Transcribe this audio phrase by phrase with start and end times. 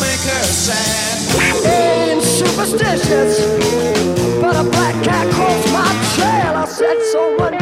[0.00, 1.16] Make her sad.
[1.66, 3.40] Ain't superstitious,
[4.40, 6.56] but a black cat crossed my trail.
[6.56, 7.59] I said so one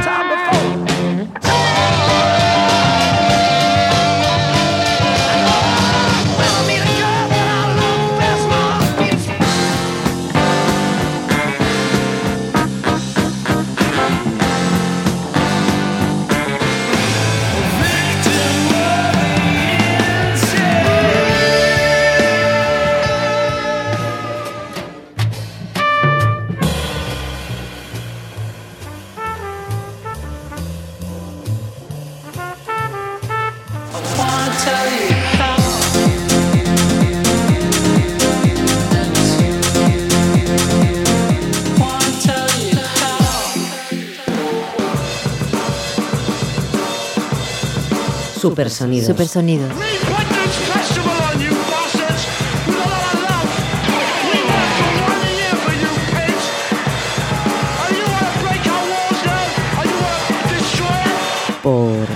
[60.54, 61.62] destroy it?
[61.62, 62.06] Por.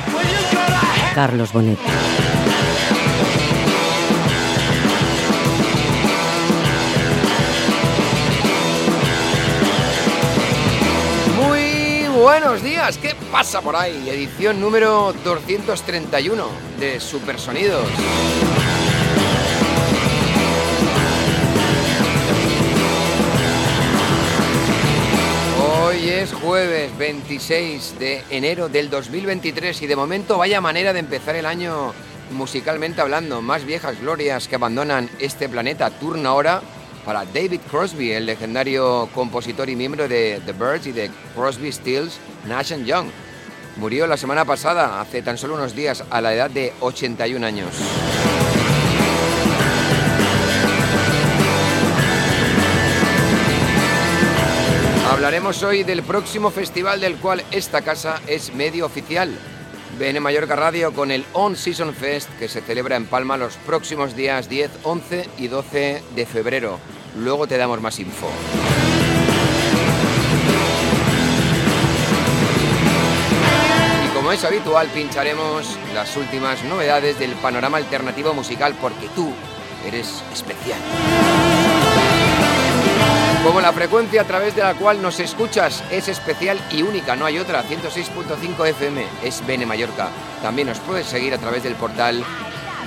[1.15, 1.79] Carlos Bonet.
[12.53, 14.11] Buenos días, ¿qué pasa por ahí?
[14.11, 16.47] Edición número 231
[16.79, 17.87] de Supersonidos.
[25.67, 31.35] Hoy es jueves 26 de enero del 2023 y de momento vaya manera de empezar
[31.37, 31.95] el año
[32.33, 33.41] musicalmente hablando.
[33.41, 36.61] Más viejas glorias que abandonan este planeta turno ahora
[37.05, 42.19] para David Crosby, el legendario compositor y miembro de The Birds y de Crosby, Stills,
[42.47, 43.09] Nash Young.
[43.77, 47.71] Murió la semana pasada, hace tan solo unos días, a la edad de 81 años.
[55.11, 59.31] Hablaremos hoy del próximo festival del cual esta casa es medio oficial.
[59.99, 64.17] BN Mallorca Radio con el On Season Fest que se celebra en Palma los próximos
[64.17, 66.79] días 10, 11 y 12 de febrero.
[67.17, 68.31] Luego te damos más info.
[74.07, 79.33] Y como es habitual, pincharemos las últimas novedades del panorama alternativo musical porque tú
[79.87, 80.81] eres especial.
[83.45, 87.27] Como la frecuencia a través de la cual nos escuchas es especial y única, no
[87.27, 90.11] hay otra, 106.5 FM, es BN Mallorca.
[90.41, 92.25] También nos puedes seguir a través del portal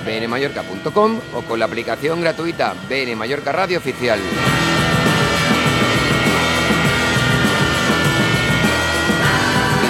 [0.06, 4.18] bnmallorca.com o con la aplicación gratuita BN Mallorca Radio Oficial.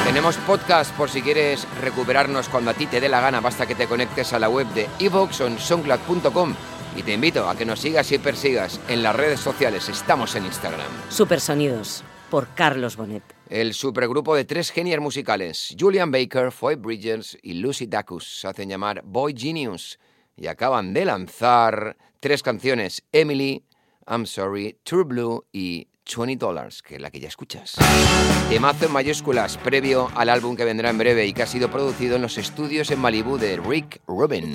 [0.05, 3.77] Tenemos podcast por si quieres recuperarnos cuando a ti te dé la gana, basta que
[3.77, 5.59] te conectes a la web de evox o en.
[6.97, 10.47] Y te invito a que nos sigas y persigas en las redes sociales, estamos en
[10.47, 10.89] Instagram.
[11.11, 12.03] Supersonidos.
[12.31, 13.23] Por Carlos Bonet.
[13.51, 18.69] El supergrupo de tres genios musicales, Julian Baker, Foy Bridges y Lucy Dacus, se hacen
[18.69, 19.99] llamar Boy Genius
[20.37, 23.63] y acaban de lanzar tres canciones, Emily,
[24.09, 27.75] I'm Sorry, True Blue y 20 Dollars, que es la que ya escuchas.
[28.49, 32.17] Temazo en mayúsculas, previo al álbum que vendrá en breve y que ha sido producido
[32.17, 34.55] en los estudios en Malibu de Rick Rubin.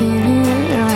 [0.00, 0.87] looking around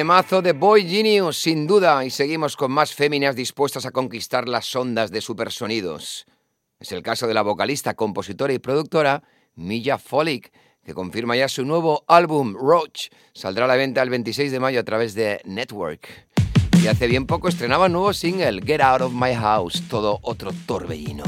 [0.00, 4.74] Temazo de Boy Genius, sin duda, y seguimos con más féminas dispuestas a conquistar las
[4.74, 6.24] ondas de supersonidos.
[6.78, 9.22] Es el caso de la vocalista, compositora y productora
[9.56, 13.10] Milla Folic, que confirma ya su nuevo álbum, Roach.
[13.34, 16.08] Saldrá a la venta el 26 de mayo a través de Network.
[16.82, 20.50] Y hace bien poco estrenaba un nuevo single, Get Out of My House, todo otro
[20.64, 21.24] torbellino.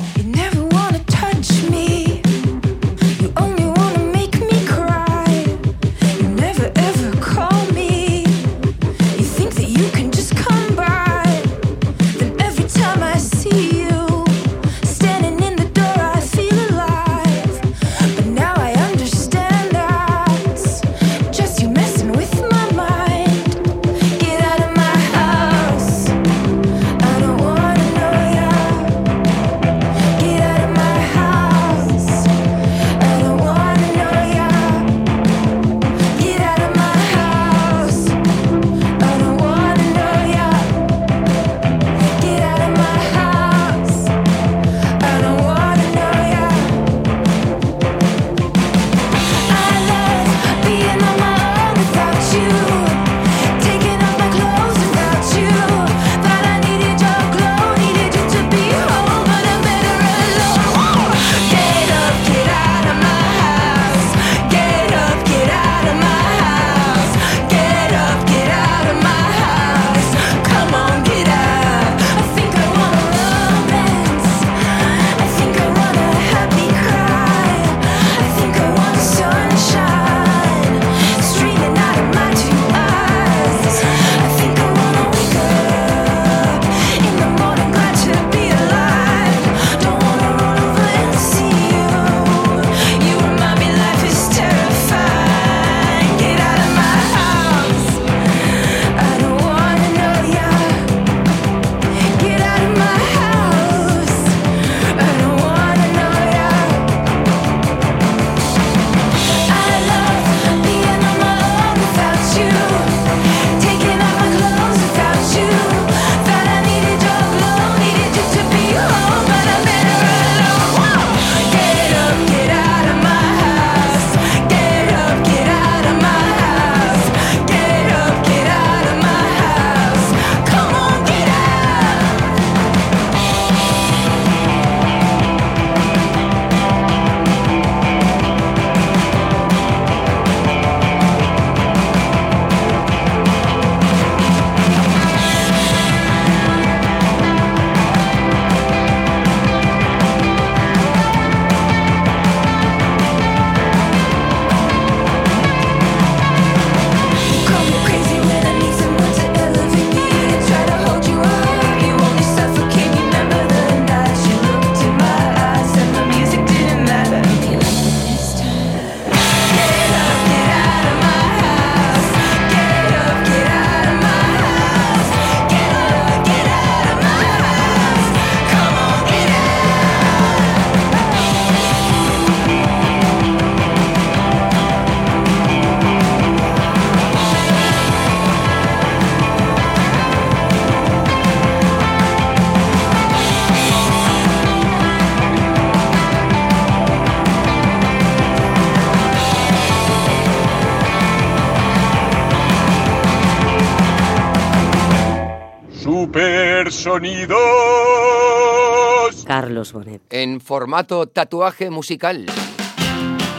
[209.26, 210.02] Carlos Bonet.
[210.10, 212.26] En formato tatuaje musical.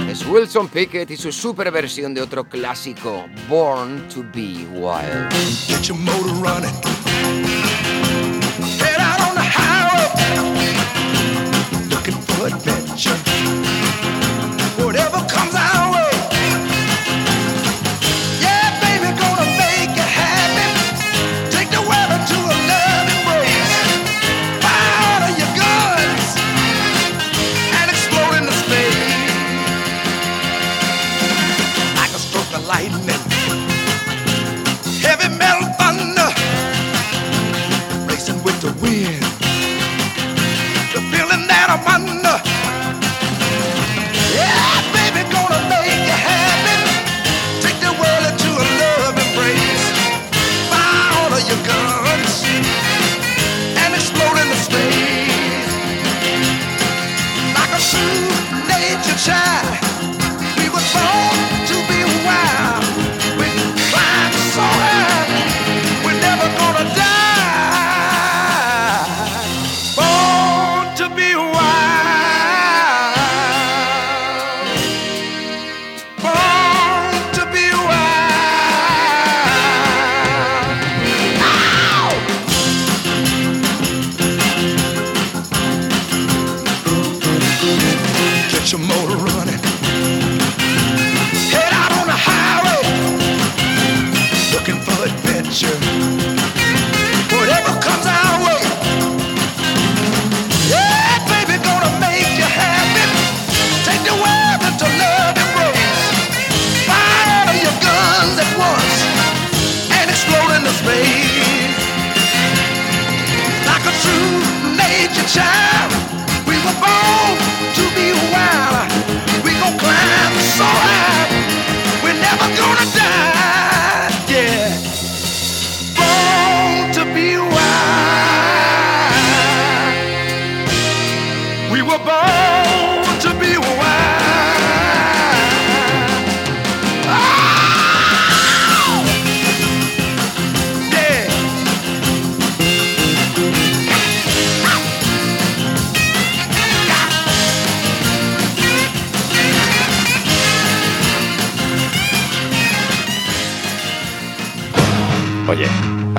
[0.09, 5.29] Es Wilson Pickett y su super versión de otro clásico, Born to be Wild.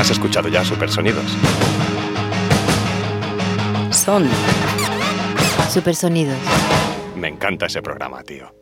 [0.04, 1.24] Has escuchado ya Supersonidos.
[3.90, 4.28] Son.
[5.72, 6.36] Supersonidos.
[7.16, 8.54] Me encanta ese programa, tío.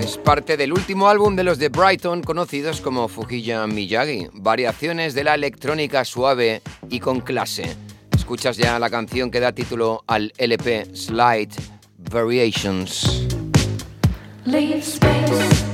[0.00, 5.24] Es parte del último álbum de los de Brighton conocidos como Fujiya Miyagi, variaciones de
[5.24, 7.76] la electrónica suave y con clase.
[8.14, 11.50] Escuchas ya la canción que da título al LP Slide
[11.98, 13.26] Variations.
[14.44, 15.64] Leave space.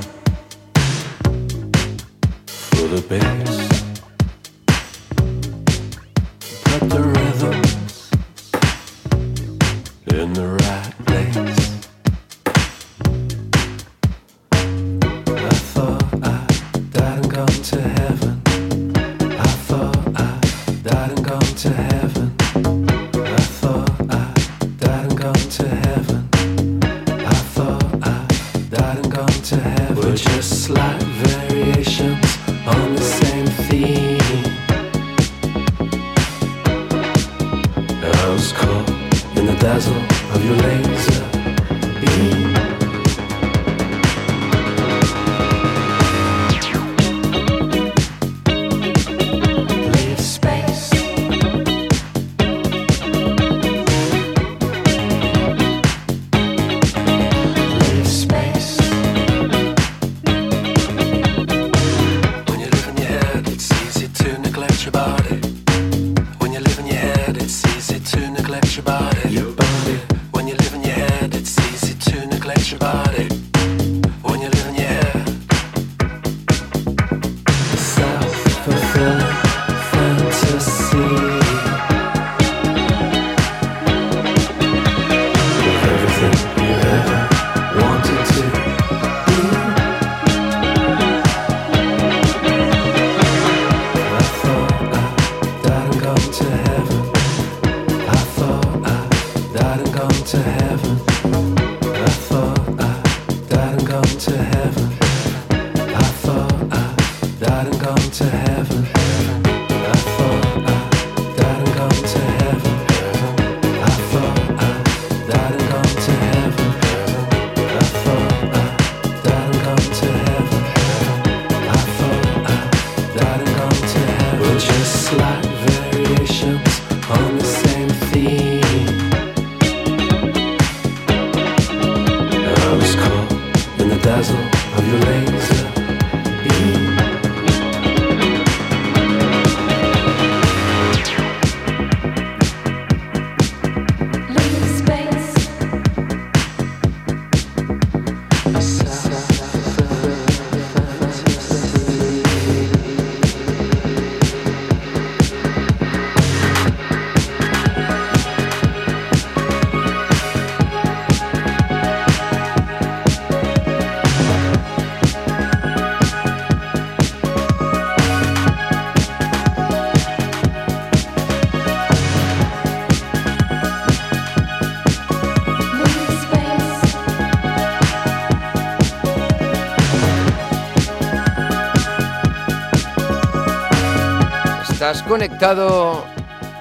[184.91, 186.05] Estás conectado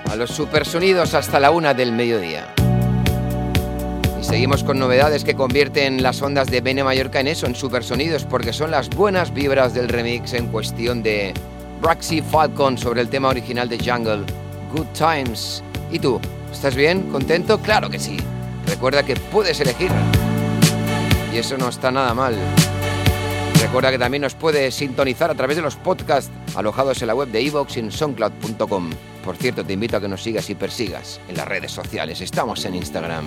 [0.07, 2.53] a los supersonidos hasta la una del mediodía.
[4.21, 8.25] Y seguimos con novedades que convierten las ondas de Bene Mallorca en eso, en supersonidos,
[8.25, 11.33] porque son las buenas vibras del remix en cuestión de
[11.81, 14.23] Braxy Falcon sobre el tema original de Jungle,
[14.73, 15.63] Good Times.
[15.89, 16.21] ¿Y tú?
[16.51, 17.09] ¿Estás bien?
[17.11, 17.57] ¿Contento?
[17.57, 18.17] Claro que sí.
[18.67, 19.89] Recuerda que puedes elegir.
[21.33, 22.35] Y eso no está nada mal.
[23.61, 27.29] Recuerda que también nos puedes sintonizar a través de los podcasts alojados en la web
[27.29, 28.89] de soundcloud.com.
[29.23, 32.21] Por cierto, te invito a que nos sigas y persigas en las redes sociales.
[32.21, 33.25] Estamos en Instagram.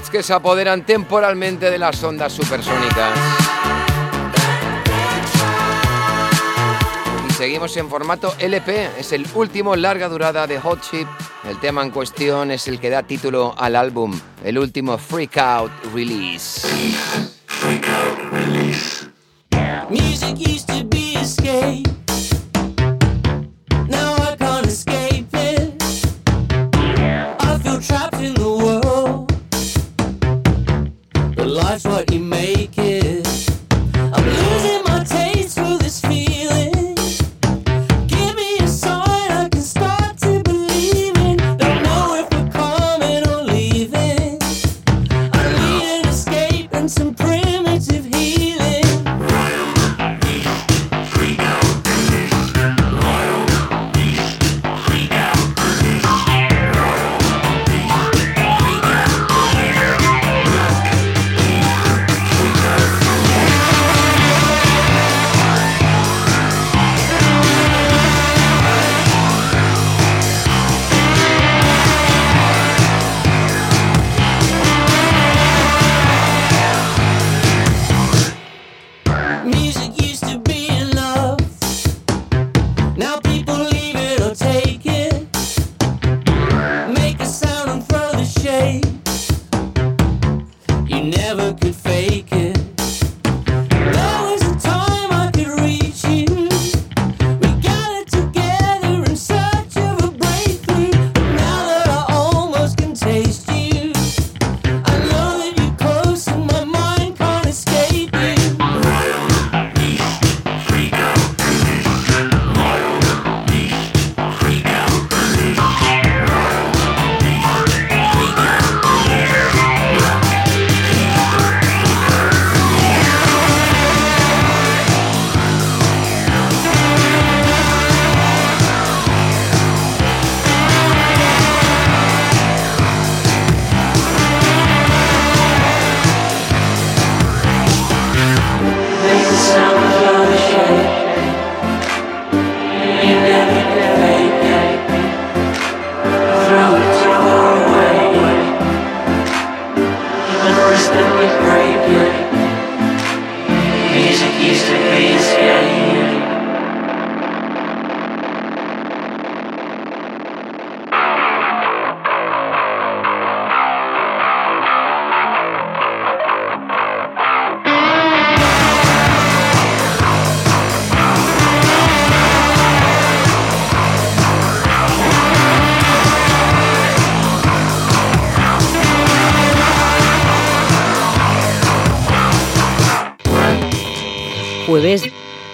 [0.00, 3.12] que se apoderan temporalmente de las ondas supersónicas.
[7.28, 11.06] Y seguimos en formato LP, es el último larga durada de Hot Chip.
[11.46, 15.72] El tema en cuestión es el que da título al álbum, el último Freak Out
[15.92, 16.66] Release.
[17.46, 19.08] Freak out release.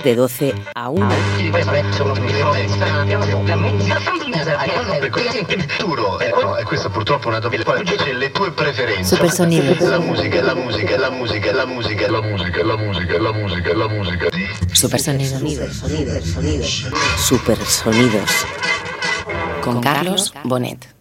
[0.08, 1.08] de 12 a 1.
[9.04, 9.74] Super sonido.
[14.72, 15.38] Super sonido.
[17.18, 18.30] Super sonidos.
[19.62, 20.97] Con Carlos Bonet.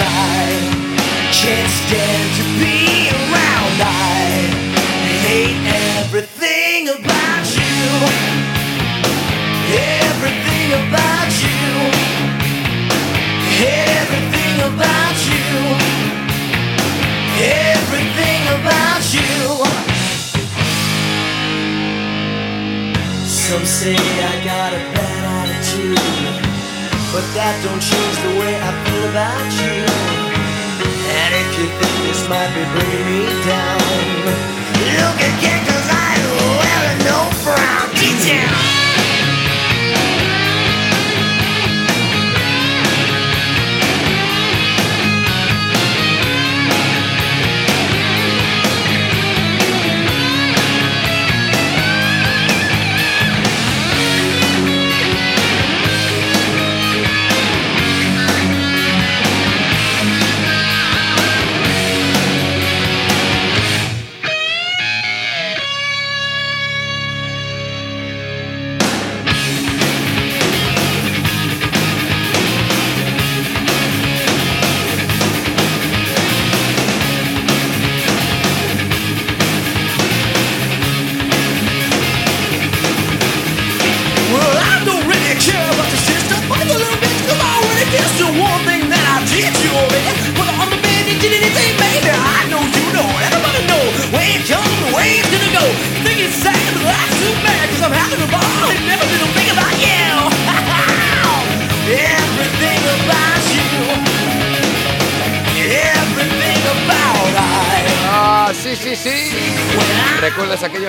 [0.00, 3.78] I can't stand to be around.
[3.80, 4.34] I
[5.26, 5.62] hate
[6.00, 7.82] everything about you.
[9.70, 11.68] Everything about you.
[13.64, 15.46] Everything about you.
[17.40, 19.38] Everything about you.
[23.26, 26.47] Some say I got a bad attitude,
[27.18, 29.74] but that don't change the way I feel about you.
[31.18, 33.82] And if you think this might be bringing me down,
[35.02, 36.30] look again, cause I ain't
[36.62, 38.67] wearing no brown detail.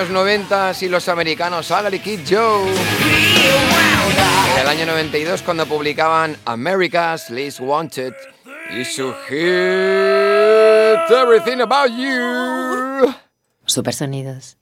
[0.00, 2.70] ¿Recuerdas aquellos 90 y los americanos Salary Kid Joe?
[4.54, 8.14] En el año 92 cuando publicaban America's Least Wanted
[8.70, 9.36] y su hit
[11.10, 13.14] Everything About You.
[13.66, 14.56] Supersonidos.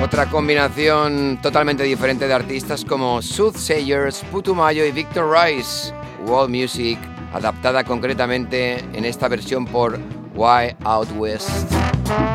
[0.00, 5.92] Otra combinación totalmente diferente de artistas como Soothsayers, Putumayo y Victor Rice.
[6.24, 6.98] World Music,
[7.32, 9.98] adaptada concretamente en esta versión por
[10.34, 11.72] Why Out West,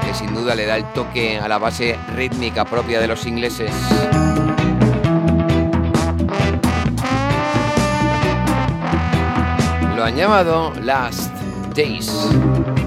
[0.05, 3.71] que sin duda le da el toque a la base rítmica propia de los ingleses.
[9.95, 11.33] Lo han llamado Last
[11.75, 12.86] Days.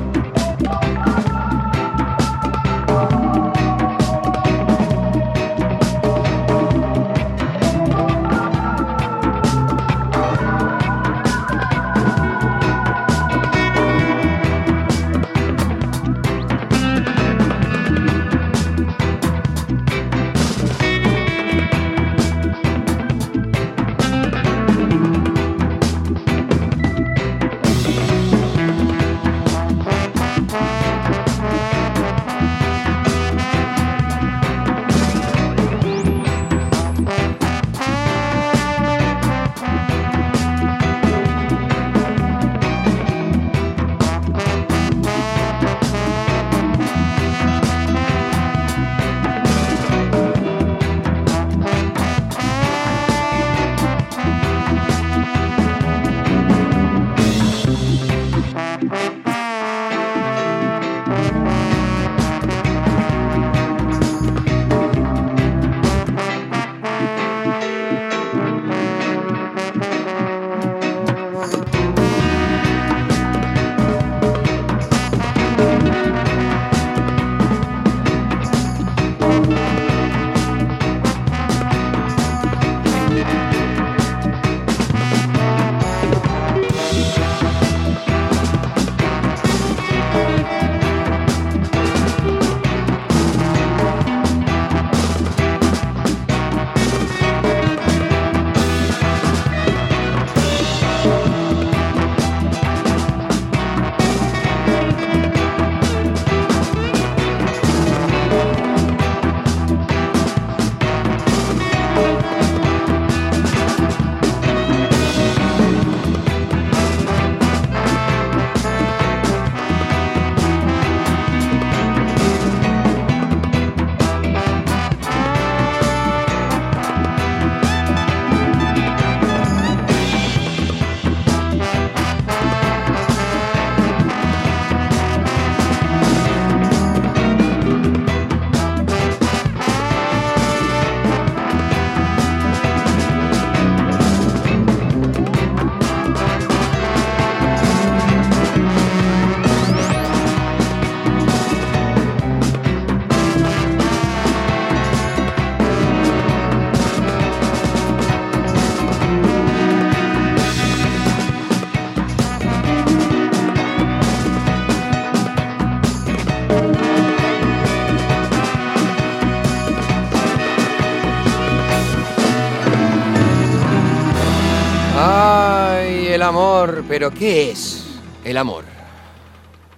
[176.31, 177.85] Amor, pero ¿qué es
[178.25, 178.65] el amor?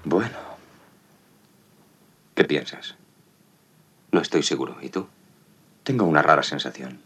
[0.04, 0.36] Bueno.
[2.34, 2.94] ¿Qué piensas?
[4.10, 4.76] No estoy seguro.
[4.82, 5.08] ¿Y tú?
[5.82, 7.00] Tengo una rara sensación.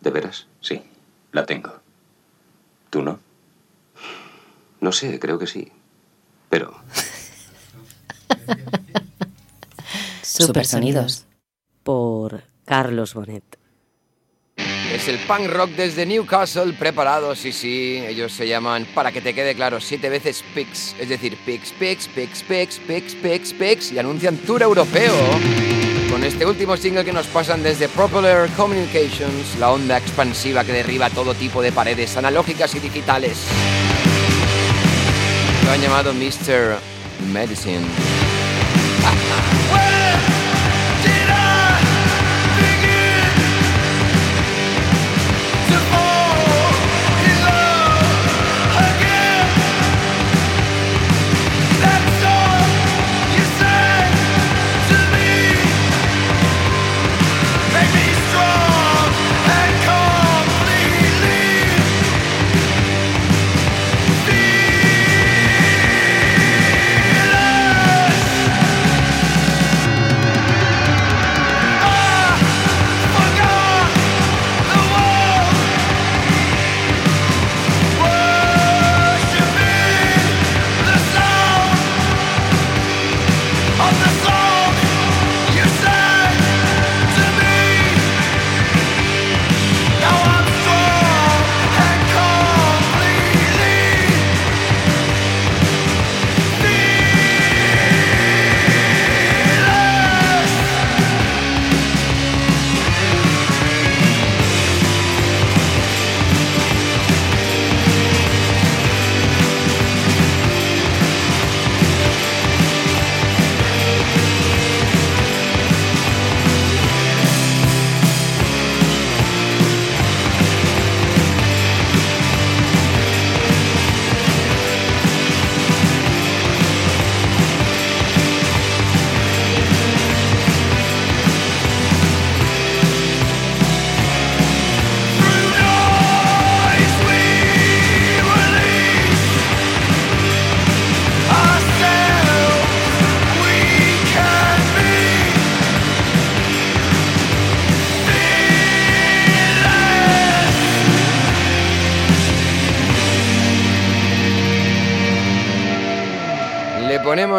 [0.00, 0.46] ¿De veras?
[0.62, 0.82] Sí,
[1.32, 1.78] la tengo.
[2.88, 3.20] ¿Tú no?
[4.80, 5.70] No sé, creo que sí.
[6.48, 6.74] Pero...
[10.22, 11.26] Supersonidos.
[11.82, 13.59] Por Carlos Bonet.
[15.00, 18.04] Es el punk rock desde Newcastle, preparado, sí, sí.
[18.06, 20.94] Ellos se llaman, para que te quede claro, siete veces Pix.
[20.98, 23.92] Es decir, Pix, Pix, Pix, Pix, Pix, Pix, Pix.
[23.92, 25.14] Y anuncian tour europeo.
[26.10, 31.08] Con este último single que nos pasan desde Propeller Communications, la onda expansiva que derriba
[31.08, 33.38] todo tipo de paredes analógicas y digitales.
[35.64, 36.76] Lo han llamado Mr.
[37.32, 37.86] Medicine.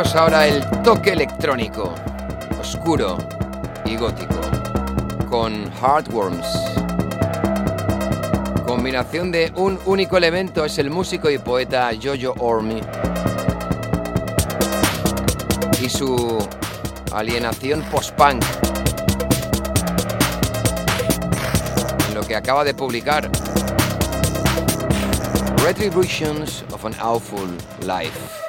[0.02, 1.94] Ahora el toque electrónico,
[2.60, 3.20] oscuro
[3.86, 4.42] y gótico,
[5.30, 6.48] con Heartworms.
[8.66, 12.82] Combinación de un único elemento es el músico y poeta Jojo Ormi.
[15.80, 16.40] Y su
[17.12, 18.44] alienación post-punk.
[22.16, 23.30] Lo que acaba de publicar.
[25.64, 27.48] Retributions of an Awful
[27.86, 28.41] Life.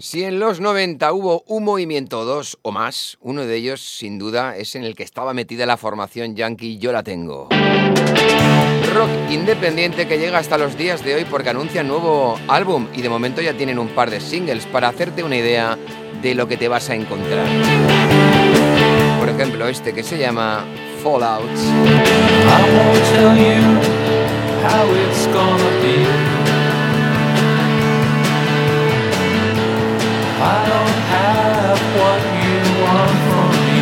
[0.00, 4.18] Si en los 90 hubo un movimiento, o dos o más, uno de ellos, sin
[4.18, 7.48] duda, es en el que estaba metida la formación yankee Yo la tengo.
[8.94, 13.08] Rock independiente que llega hasta los días de hoy porque anuncia nuevo álbum y de
[13.08, 15.76] momento ya tienen un par de singles para hacerte una idea
[16.22, 17.46] de lo que te vas a encontrar.
[19.18, 20.64] Por ejemplo, este que se llama
[21.02, 21.62] Fallouts.
[30.38, 33.80] I don't have what you want from me.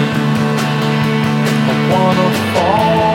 [1.66, 3.14] I wanna fall.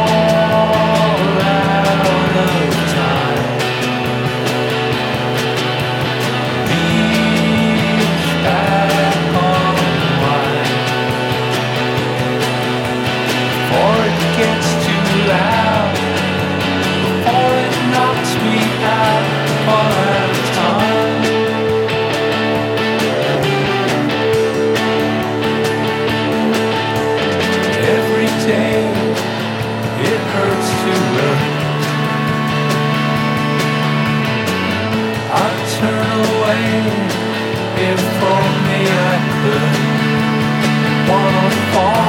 [37.90, 38.04] if
[38.36, 39.76] only I could.
[41.10, 42.09] Wanna fall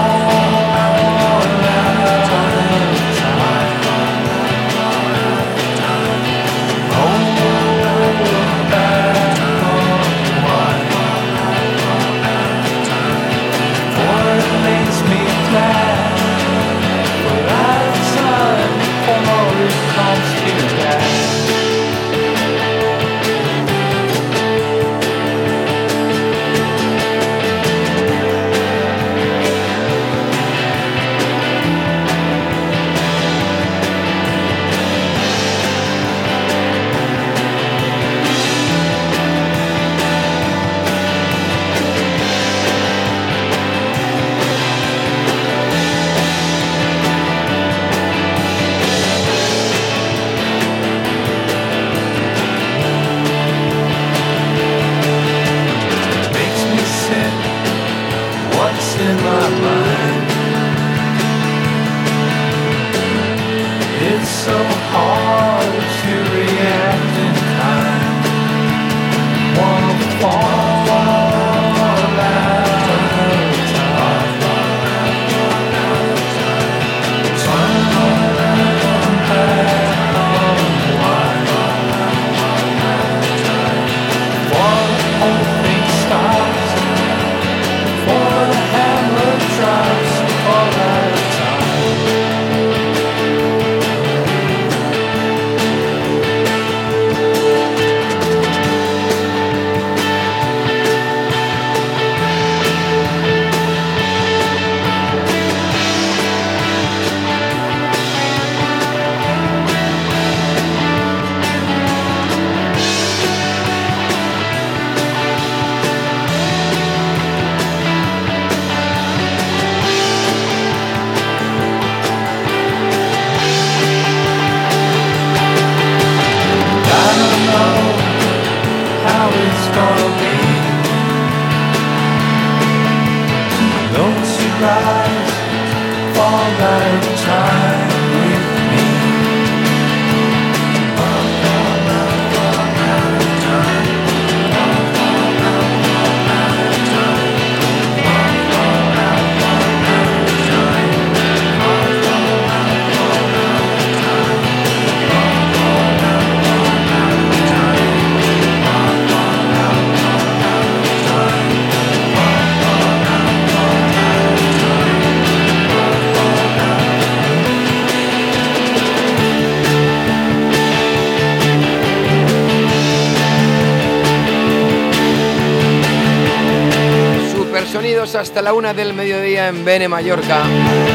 [178.60, 180.44] una del mediodía en Bene Mallorca.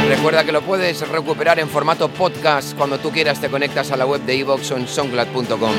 [0.07, 3.41] Recuerda que lo puedes recuperar en formato podcast cuando tú quieras.
[3.41, 5.73] Te conectas a la web de iVox o en.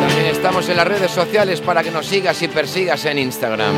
[0.00, 3.74] También estamos en las redes sociales para que nos sigas y persigas en Instagram.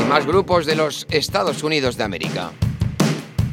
[0.00, 2.50] Y más grupos de los Estados Unidos de América.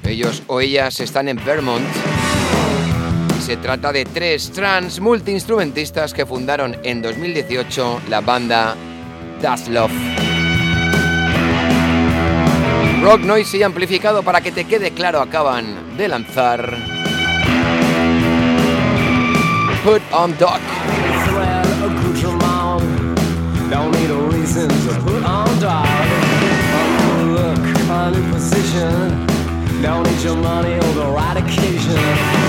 [0.05, 1.83] Ellos o ellas están en Vermont.
[3.49, 8.75] Y se trata de tres trans multiinstrumentistas que fundaron en 2018 la banda
[9.41, 9.91] Das Love.
[13.01, 16.77] Rock noisy amplificado para que te quede claro acaban de lanzar
[19.83, 20.61] Put on Dock.
[29.81, 32.48] Don't need your money the right.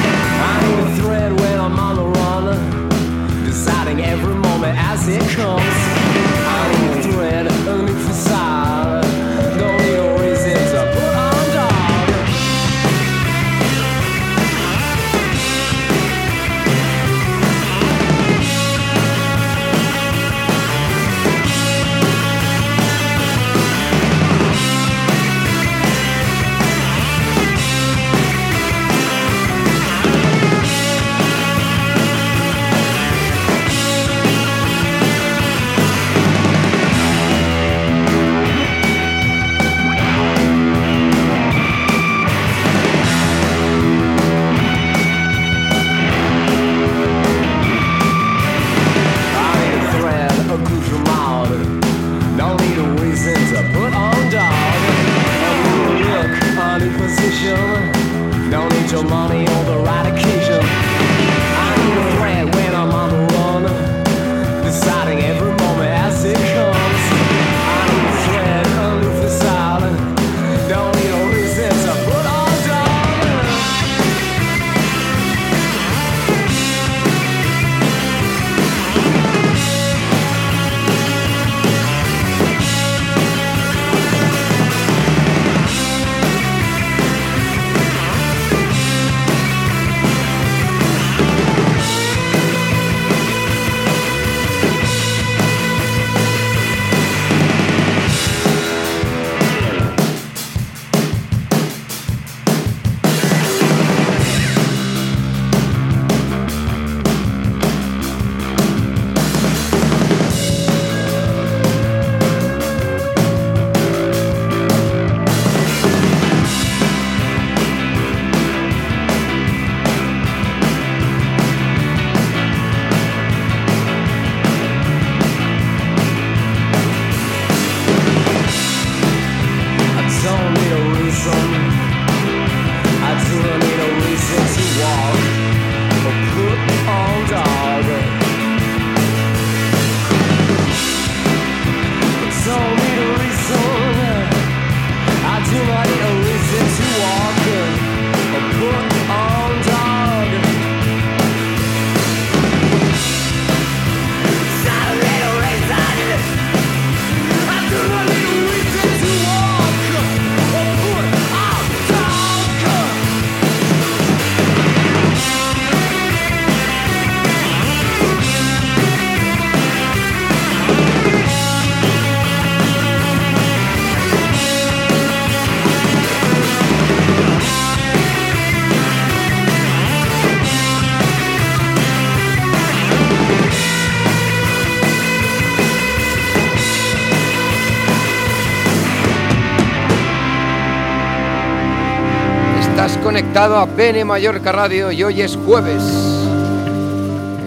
[193.32, 195.84] conectado a Bene Mallorca Radio y hoy es jueves.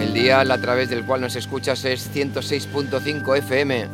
[0.00, 3.88] El dial a través del cual nos escuchas es 106.5 FM.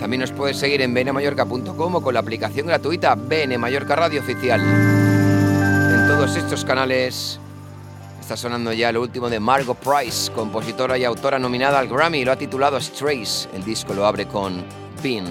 [0.00, 4.60] También nos puedes seguir en benemallorca.com o con la aplicación gratuita Bene Mallorca Radio Oficial.
[4.60, 7.38] En todos estos canales
[8.20, 12.24] está sonando ya lo último de Margot Price, compositora y autora nominada al Grammy.
[12.24, 13.48] Lo ha titulado Strays.
[13.54, 14.64] El disco lo abre con
[15.00, 15.26] Pin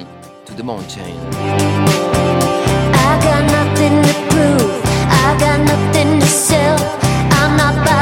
[0.45, 1.13] to the Mountain.
[5.25, 6.77] I got nothing to sell.
[7.39, 7.92] I'm not.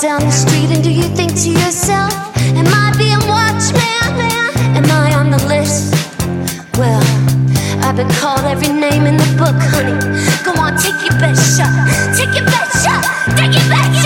[0.00, 2.12] down the street and do you think to yourself,
[2.56, 4.76] Am I being watched, man.
[4.76, 5.94] Am I on the list?
[6.78, 7.02] Well,
[7.84, 9.94] I've been called every name in the book, honey.
[10.42, 11.70] Go on, take your best shot.
[12.16, 13.04] Take your best shot.
[13.36, 14.03] Take your best shot.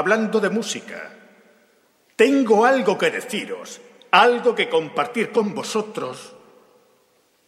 [0.00, 1.12] Hablando de música,
[2.16, 3.80] tengo algo que deciros,
[4.10, 6.34] algo que compartir con vosotros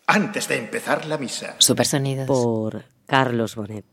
[0.06, 1.56] antes de empezar la misa.
[1.58, 2.26] Supersonidos.
[2.26, 3.86] Por Carlos Bonet.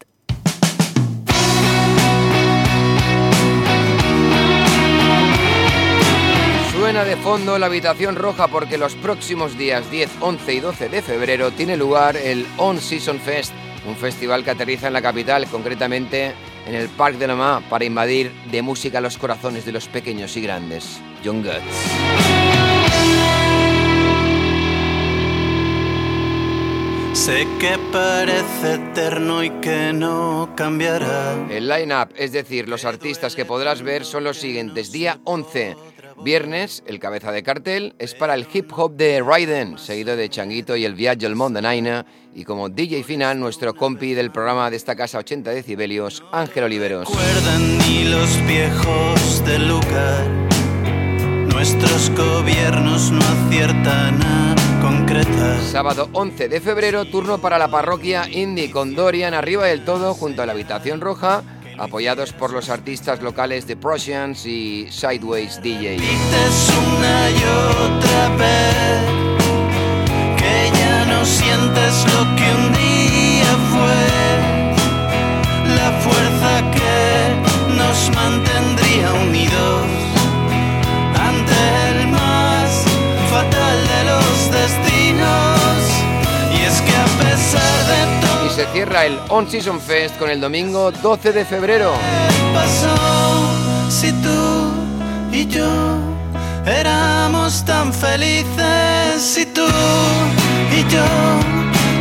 [6.73, 11.01] Suena de fondo la habitación roja porque los próximos días 10, 11 y 12 de
[11.01, 13.53] febrero tiene lugar el On Season Fest,
[13.87, 16.33] un festival que aterriza en la capital, concretamente
[16.69, 20.37] en el Parc de la Mar, para invadir de música los corazones de los pequeños
[20.37, 21.01] y grandes.
[21.23, 22.29] Young Guts.
[27.13, 31.47] Sé que parece eterno y que no cambiará.
[31.49, 34.91] El line-up, es decir, los artistas que podrás ver son los siguientes.
[34.91, 35.75] Día 11,
[36.23, 40.75] viernes, el cabeza de cartel es para el hip hop de Raiden, seguido de Changuito
[40.75, 42.05] y el Viaggio al Mondo Naina.
[42.33, 47.07] Y como DJ final, nuestro compi del programa de esta casa 80 decibelios, Ángel Oliveros.
[47.07, 50.49] Recuerdan ni los viejos del lugar.
[51.53, 55.59] Nuestros gobiernos no aciertan a concretar.
[55.61, 60.41] Sábado 11 de febrero, turno para la parroquia Indie con Dorian arriba del todo junto
[60.41, 61.43] a la habitación roja,
[61.79, 65.95] apoyados por los artistas locales de Prussians y Sideways DJ.
[65.95, 67.43] Una y
[67.87, 69.19] otra vez
[70.37, 74.01] que ya no sientes lo que un día fue.
[75.75, 79.85] La fuerza que nos mantendría unidos
[81.15, 82.83] ante el más
[83.29, 85.58] fatal de los destinos.
[88.59, 91.93] Se cierra el On Season Fest con el domingo 12 de febrero.
[92.53, 92.93] pasó,
[93.89, 94.73] si tú
[95.31, 95.65] y yo
[96.65, 99.65] éramos tan felices, si tú
[100.75, 101.05] y yo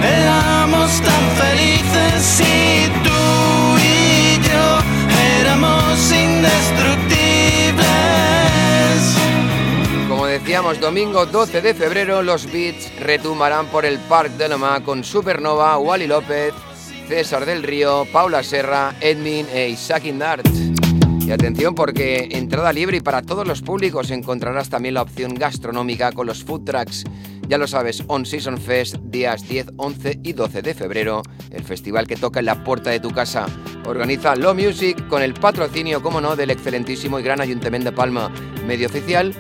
[0.03, 3.08] éramos tan felices, si tú
[10.41, 15.79] decíamos, domingo 12 de febrero, los Beats retumbarán por el Parc de Loma con Supernova,
[15.79, 16.55] Wally López,
[17.09, 20.47] César del Río, Paula Serra, Edmin e Isaac Indart.
[21.21, 26.13] Y atención porque entrada libre y para todos los públicos encontrarás también la opción gastronómica
[26.13, 27.05] con los food trucks.
[27.49, 32.07] Ya lo sabes, On Season Fest, días 10, 11 y 12 de febrero, el festival
[32.07, 33.47] que toca en la puerta de tu casa.
[33.87, 38.31] Organiza Lo Music con el patrocinio, como no, del excelentísimo y gran Ayuntamiento de Palma.
[38.67, 39.35] Medio oficial,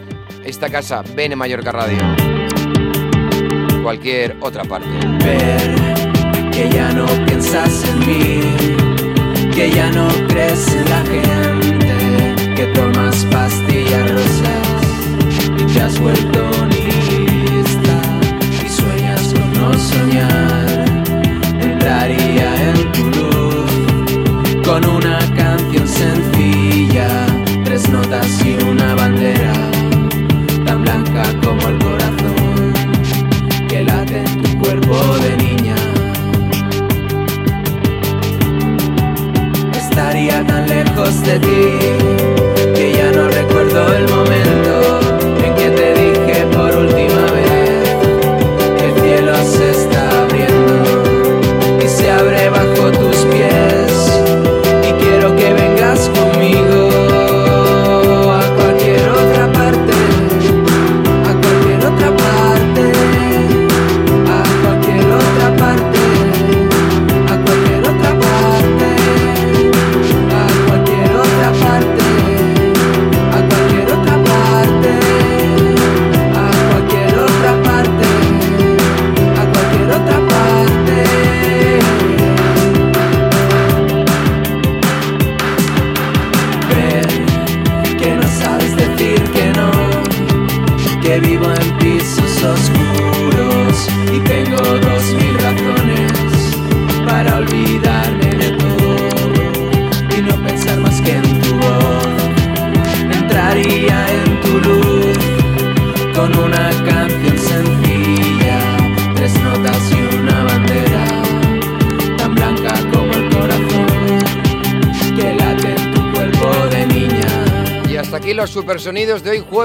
[0.44, 1.98] esta casa, Bene Mallorca Radio.
[3.82, 4.88] Cualquier otra parte.
[6.52, 8.40] que ya no piensas en mí,
[9.54, 14.68] que ya no crees en la gente, que tomas pastillas rosas
[15.56, 18.00] y te has vuelto nihilista
[18.64, 20.84] y sueñas con no soñar.
[21.60, 25.18] Entraría en tu luz con una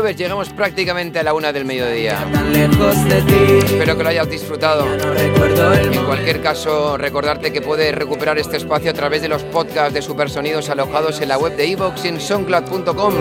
[0.03, 0.17] jueves.
[0.17, 2.17] Llegamos prácticamente a la una del mediodía.
[2.53, 4.85] Espero que lo hayas disfrutado.
[4.85, 10.01] En cualquier caso, recordarte que puedes recuperar este espacio a través de los podcasts de
[10.01, 13.13] supersonidos alojados en la web de iVoox y en soundcloud.com.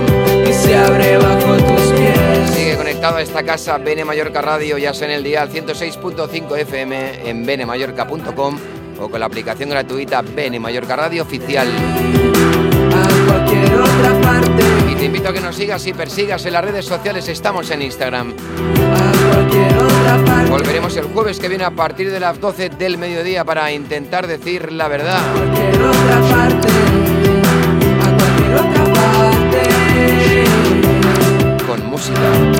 [0.49, 2.51] y se abre bajo tus pies.
[2.51, 7.29] Sigue conectado a esta casa Bene Mallorca Radio, ya sea en el dial 106.5 FM
[7.29, 8.59] en benemallorca.com
[8.99, 11.69] o con la aplicación gratuita BN Mallorca Radio Oficial.
[13.27, 14.82] cualquier otra parte.
[15.03, 17.27] Te invito a que nos sigas y persigas en las redes sociales.
[17.27, 18.35] Estamos en Instagram.
[20.49, 24.71] Volveremos el jueves que viene a partir de las 12 del mediodía para intentar decir
[24.71, 25.19] la verdad.
[31.67, 32.52] Con música.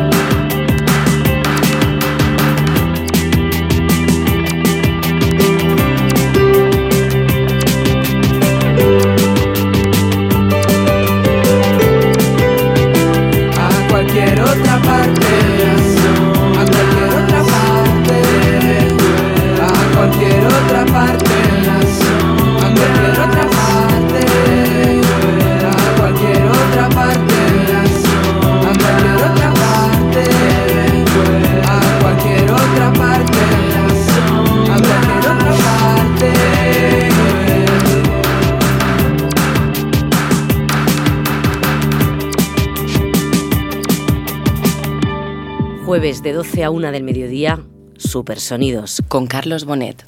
[46.23, 47.59] Jueves de 12 a 1 del mediodía,
[47.97, 49.03] Supersonidos.
[49.09, 50.05] Con Carlos Bonet.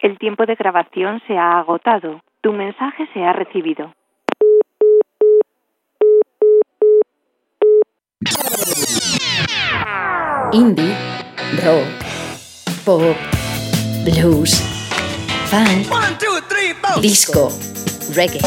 [0.00, 2.20] El tiempo de grabación se ha agotado.
[2.40, 3.92] Tu mensaje se ha recibido.
[10.52, 10.94] Indie,
[11.62, 11.86] rock,
[12.84, 13.16] pop,
[14.04, 14.60] blues,
[15.46, 17.50] funk, disco,
[18.14, 18.40] reggae.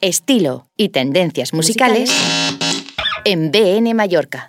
[0.00, 2.10] Estilo y tendencias musicales
[3.24, 4.48] en BN Mallorca.